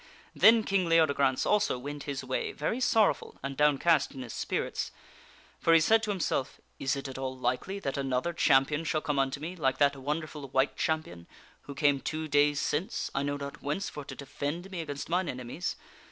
[0.33, 2.83] Then King Leodegrance also went his way, very KingLeode.
[2.83, 4.89] sorrowful and downcast in his spirits^
[5.59, 9.01] For he said to himself: granceis" Is 'it at all likely that another champion shall
[9.01, 11.27] come unto me like that wonderful White Champion
[11.65, 15.29] who came two days since, I know not whence, for to defend me against mine
[15.29, 15.75] enemies?